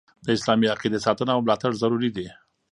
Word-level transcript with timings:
د 0.25 0.27
اسلامي 0.37 0.67
عقیدي 0.73 0.99
ساتنه 1.05 1.31
او 1.35 1.41
ملاتړ 1.45 1.71
ضروري 1.81 2.09
دي. 2.15 2.27